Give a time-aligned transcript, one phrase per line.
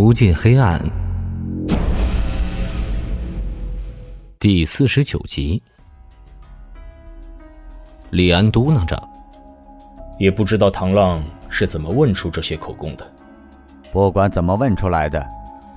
[0.00, 0.80] 无尽黑暗，
[4.38, 5.60] 第四十九集。
[8.10, 8.96] 李安嘟囔着
[10.16, 13.04] ：“也不知道唐浪是怎么问出这些口供的。
[13.90, 15.26] 不管怎么问出来的，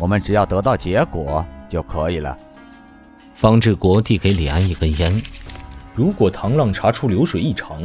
[0.00, 2.36] 我们只要得到结果就可以了。”
[3.34, 5.22] 方志国递给李安一根烟。
[5.94, 7.84] 如果唐浪查出流水异常，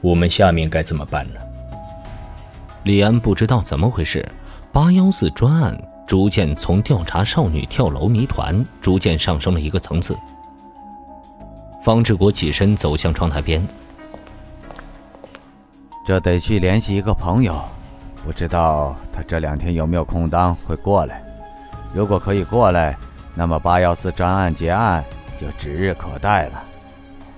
[0.00, 1.40] 我们下面该怎么办呢？
[2.84, 4.26] 李安不知道怎么回事。
[4.72, 10.16] 八幺四专案逐渐从调查少女跳楼谜团，逐渐上升了一个层次。
[11.82, 13.66] 方志国起身走向窗台边，
[16.06, 17.60] 这得去联系一个朋友，
[18.24, 21.20] 不知道他这两天有没有空档会过来。
[21.92, 22.96] 如果可以过来，
[23.34, 25.04] 那么八幺四专案结案
[25.36, 26.62] 就指日可待了。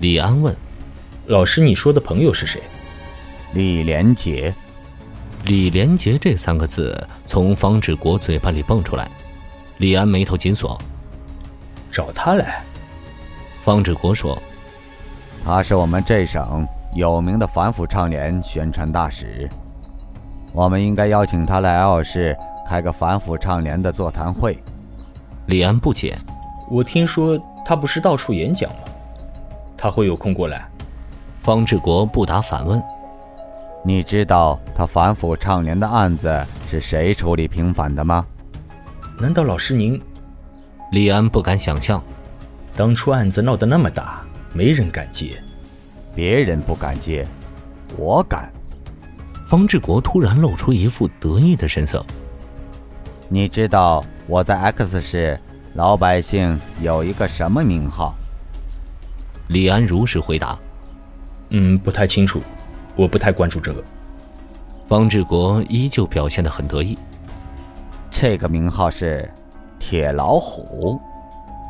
[0.00, 0.54] 李安问
[1.26, 2.60] ：“老师，你说的朋友是谁？”
[3.54, 4.54] 李连杰。
[5.44, 6.96] 李连杰这三个字
[7.26, 9.10] 从方志国嘴巴里蹦出来，
[9.78, 10.80] 李安眉头紧锁。
[11.90, 12.62] 找他来。
[13.62, 14.40] 方志国说
[15.44, 19.50] ：“他是我们这省有名的反腐倡廉宣传大使，
[20.52, 22.36] 我们应该邀请他来 L 市
[22.68, 24.56] 开个反腐倡廉的座谈会。”
[25.46, 26.16] 李安不解
[26.70, 28.78] ：“我听说他不是到处演讲吗？
[29.76, 30.64] 他会有空过来？”
[31.42, 32.80] 方志国不答反问。
[33.84, 38.24] 你知道他反腐倡廉的案子是谁处理平反的吗？
[39.18, 40.00] 难道老师您？
[40.92, 42.00] 李安不敢想象，
[42.76, 45.42] 当初案子闹得那么大，没人敢接，
[46.14, 47.26] 别人不敢接，
[47.96, 48.52] 我敢。
[49.44, 52.04] 方志国突然露出一副得意的神色。
[53.28, 55.40] 你知道我在 X 市
[55.74, 58.14] 老百姓有一个什么名号？
[59.48, 60.56] 李安如实回答
[61.50, 62.40] ：“嗯，不太清楚。”
[62.96, 63.82] 我不太关注这个。
[64.86, 66.98] 方志国依旧表现得很得意。
[68.10, 69.30] 这个名号是
[69.80, 71.00] “铁老虎”，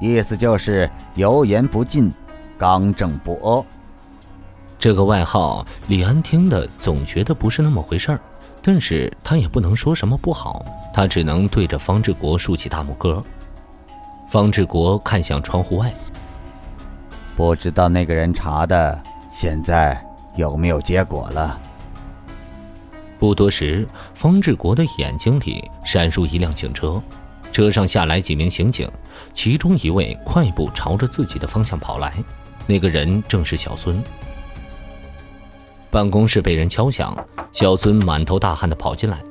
[0.00, 2.12] 意思就是油盐不进，
[2.58, 3.64] 刚正不阿。
[4.78, 8.20] 这个外号，李安听的总觉得不是那么回事儿，
[8.60, 13.22] 但是他也不能说什么不好，他只能对着方志国竖起大拇哥。
[14.26, 15.94] 方志国看向窗户外，
[17.36, 20.03] 不知道那个人查的现在。
[20.36, 21.60] 有没有结果了？
[23.18, 27.00] 不多时，方志国的眼睛里闪烁一辆警车，
[27.52, 28.90] 车上下来几名刑警，
[29.32, 32.12] 其中一位快步朝着自己的方向跑来。
[32.66, 34.02] 那个人正是小孙。
[35.90, 37.16] 办公室被人敲响，
[37.52, 39.22] 小孙满头大汗的跑进来。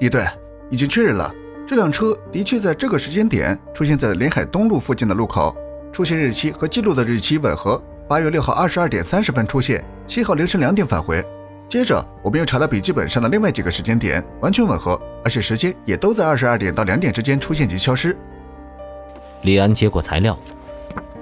[0.00, 0.26] 李队，
[0.70, 1.32] 已经确认了，
[1.66, 5.54] 这辆车的确在这个时间点出现在临海东路附近的路口，
[5.92, 7.80] 出现日期和记录的日期吻合。
[8.10, 11.24] 八月六号二十二点三十分出现，七号凌晨两点返回。
[11.68, 18.16] 接着，我们又查了笔记本上的另外几个时间点，完全吻合，而且时间也都在二十二点到两点之间出现及消失。
[19.42, 20.36] 李安接过材料，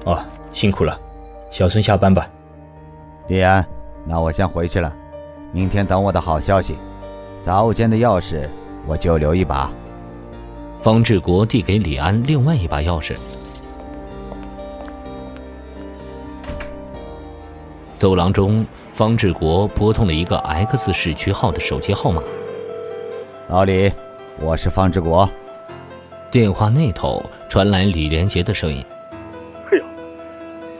[0.07, 0.99] 哦，辛苦了，
[1.51, 2.27] 小孙下班吧。
[3.27, 3.63] 李安，
[4.07, 4.91] 那我先回去了，
[5.53, 6.79] 明天等我的好消息。
[7.43, 8.49] 杂物间的钥匙
[8.87, 9.71] 我就留一把。
[10.81, 13.15] 方志国递给李安另外一把钥匙。
[17.99, 22.23] 走廊中，方志国拨通了一个 X 市区号的手机号码。
[23.49, 23.93] 老李，
[24.41, 25.29] 我是方志国。
[26.31, 28.85] 电话那头传来李连杰的声音
[29.69, 29.85] ：“哎呦，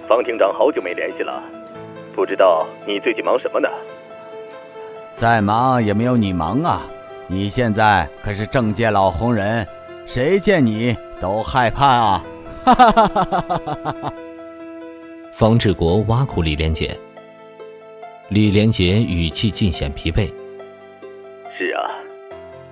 [0.09, 1.43] 方厅长，好久没联系了，
[2.15, 3.69] 不知道你最近忙什么呢？
[5.17, 6.87] 再忙也没有你忙啊！
[7.27, 9.67] 你现在可是政界老红人，
[10.07, 12.25] 谁见你都害怕啊！”
[12.65, 14.13] 哈哈哈哈哈哈！
[15.33, 16.97] 方志国挖苦李连杰。
[18.31, 20.31] 李连杰语气尽显疲惫。
[21.57, 21.89] 是啊，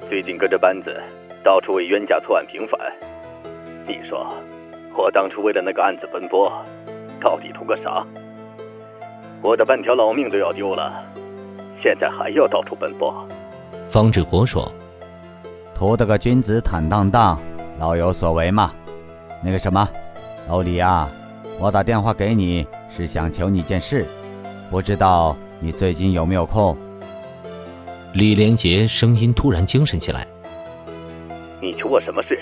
[0.07, 0.95] 最近跟着班子
[1.43, 2.79] 到处为冤假错案平反。
[3.87, 4.35] 你说，
[4.95, 6.53] 我当初为了那个案子奔波，
[7.19, 8.07] 到底图个啥？
[9.41, 11.03] 我的半条老命都要丢了，
[11.81, 13.27] 现在还要到处奔波。
[13.87, 14.71] 方志国说
[15.75, 17.41] ：“图的个君子坦荡荡，
[17.79, 18.75] 老有所为嘛。
[19.43, 19.89] 那个什么，
[20.49, 21.11] 老李啊，
[21.59, 24.05] 我打电话给你是想求你件事，
[24.71, 26.77] 不知道。”你最近有没有空？
[28.13, 30.27] 李连杰声音突然精神起来。
[31.63, 32.39] 你求我什么事？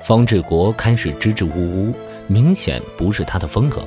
[0.00, 1.94] 方志国开始支支吾吾，
[2.26, 3.84] 明显不是他的风格。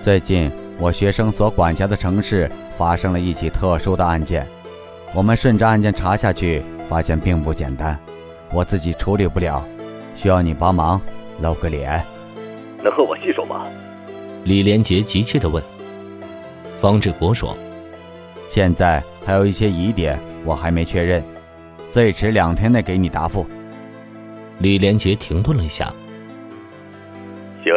[0.00, 0.48] 最近
[0.78, 4.46] 我学生所管辖的城市发生了一起特殊的案件，
[5.12, 7.98] 我们顺着案件查下去，发现并不简单，
[8.52, 9.66] 我自己处理不了，
[10.14, 11.00] 需要你帮忙
[11.40, 12.00] 露个脸。
[12.80, 13.66] 能和我细说吗？
[14.44, 15.60] 李连杰急切地问。
[16.84, 17.56] 方志国说
[18.46, 21.24] ：“现在还有一些疑点，我还没确认。
[21.88, 23.46] 最迟两天内给你答复。
[24.58, 25.86] 李连杰停顿了一下，
[27.62, 27.74] 行，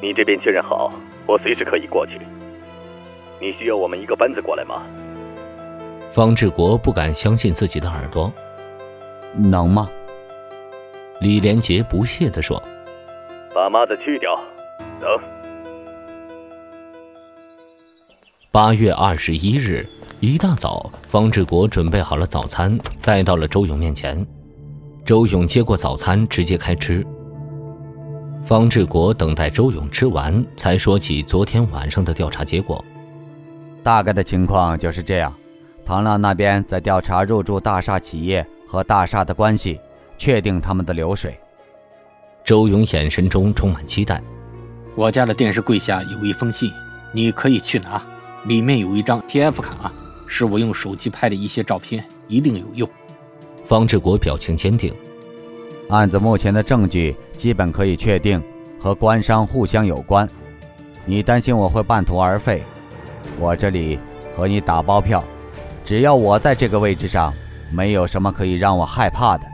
[0.00, 0.92] 你这边确认好，
[1.26, 2.20] 我随时可以过去。
[3.40, 4.84] 你需要我们一个班子过来吗？
[6.08, 8.32] 方志国不敢相信自己的耳朵，
[9.34, 9.90] 能吗？
[11.18, 12.62] 李连杰不屑地说
[13.52, 14.38] ：“把妈的去掉，
[15.00, 15.18] 能。”
[18.52, 19.88] 八月二十一日
[20.20, 24.26] 一大早，方志国准备好了早餐，带到了周勇面前。
[25.06, 27.02] 周勇接过早餐，直接开吃。
[28.44, 32.84] 方志国等待周勇吃完，才说起昨天晚上的调查结果。
[33.82, 35.34] 大概的情况就是这样：
[35.82, 39.80] 唐浪那边在调查入驻大厦企业和大厦的关系，
[40.18, 41.40] 确定他们的流水。
[42.44, 44.22] 周勇眼神中充满期待。
[44.94, 46.70] 我家的电视柜下有一封信，
[47.12, 48.02] 你可以去拿，
[48.44, 49.92] 里面有一张 TF 卡，
[50.26, 52.88] 是我用手机拍的一些照片，一定有用。
[53.64, 54.92] 方志国表情坚定。
[55.88, 58.42] 案子目前的证据基本可以确定
[58.80, 60.28] 和官商互相有关。
[61.04, 62.62] 你担心我会半途而废？
[63.38, 63.98] 我这里
[64.34, 65.22] 和你打包票，
[65.84, 67.32] 只要我在这个位置上，
[67.72, 69.44] 没有什么可以让我害怕的。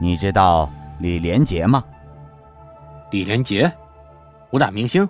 [0.00, 1.84] 你知道李连杰吗？
[3.12, 3.70] 李连杰，
[4.50, 5.08] 武打明星。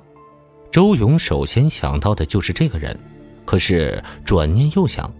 [0.70, 2.98] 周勇首先想到的就是这个人，
[3.44, 5.12] 可是转念又想，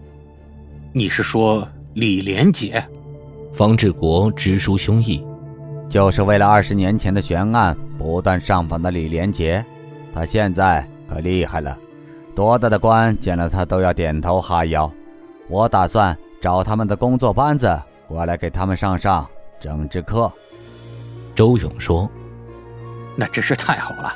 [0.93, 2.85] 你是说李连杰？
[3.53, 5.25] 方志国直抒胸臆，
[5.89, 9.65] 就是为了二十年前的悬案不断上访的李连杰，
[10.13, 11.79] 他现在可厉害了，
[12.35, 14.91] 多大的官见了他都要点头哈腰。
[15.49, 19.29] 我打算找他们的工作班子过来给他们上上
[19.61, 20.33] 政治课。
[21.35, 22.11] 周勇说
[23.15, 24.13] ：“那真是太好了，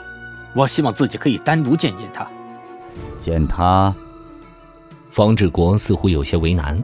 [0.55, 2.27] 我希望自己可以单独见见他。
[3.19, 3.95] 见他？”
[5.11, 6.83] 方志国似乎有些为难：“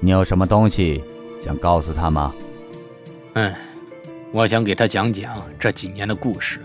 [0.00, 1.02] 你有什么东西？”
[1.40, 2.34] 想告诉他吗？
[3.34, 3.52] 嗯，
[4.32, 6.58] 我想给他讲讲这几年的故事，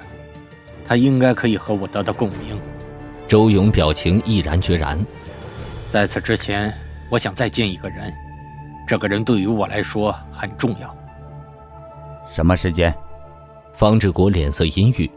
[0.86, 2.58] 他应该可以和我得到共鸣。
[3.28, 4.98] 周勇表情毅然决然。
[5.92, 6.74] 在此之前，
[7.12, 8.14] 我想再见一个人，
[8.88, 10.96] 这个人对于我来说很重要。
[12.30, 12.96] 什么时间？
[13.74, 15.10] 方志国脸色阴郁。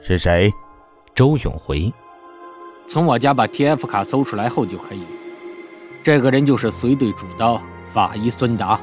[0.00, 0.48] 是谁？
[1.12, 1.92] 周勇回。
[2.88, 5.02] 从我家把 TF 卡搜出来后就可以。
[6.02, 7.60] 这个人就是随队主刀
[7.92, 8.80] 法医孙达。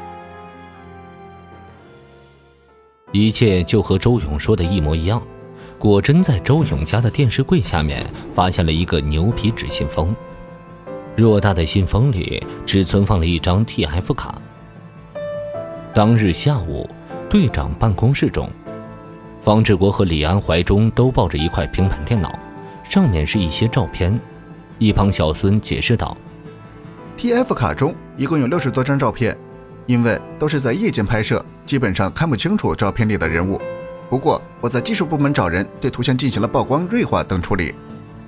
[3.12, 5.20] 一切就和周勇说的一模一样，
[5.80, 10.16] 果真在周勇家的电视柜下面发现了一个牛皮纸信封，
[11.18, 14.36] 偌大的信封里只存放了一张 TF 卡。
[15.96, 16.88] 当日下午，
[17.28, 18.48] 队长办公室中，
[19.42, 22.38] 方志国和李安怀中都抱着一块平板电脑，
[22.90, 24.20] 上面是一些照片。
[24.78, 26.16] 一旁小孙解释道
[27.18, 29.38] ：“TF 卡中一共有六十多张照片。”
[29.88, 33.62] 因为都是在夜间拍摄，基本上看不清楚照片里的人物。
[34.10, 37.76] 不过我在技术部门找人对图像进行了曝光、锐化等处理。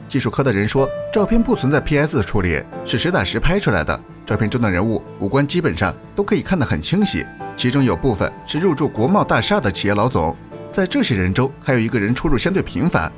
[0.08, 4.00] 技术科的人说，照片不存在 PS 处理，是实打实拍出来的。
[4.24, 7.26] 照片中的人物五官基本上都可以看得很清晰，
[7.56, 10.36] 其中有部分是入驻国贸大厦的企业老总。
[10.72, 13.12] 在这些人中，还有一个人出入相对频繁。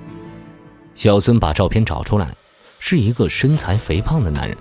[1.00, 2.36] 小孙把照片找出来，
[2.78, 4.57] 是一个身材肥胖的男人。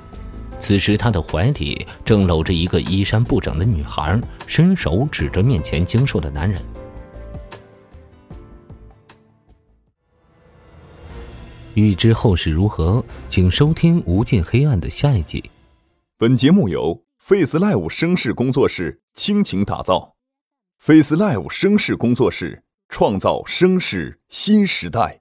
[0.61, 4.17] 此时，他的怀里正搂着一个衣衫不整的女孩，
[4.47, 6.63] 伸手指着面前精瘦的男人。
[11.75, 15.51] 欲知后事如何，请收听《无尽黑暗》的下一集。
[16.17, 20.15] 本节目由 Face Live 声势工作室倾情打造
[20.79, 25.18] ，Face Live 声势工作室创造声势新时代。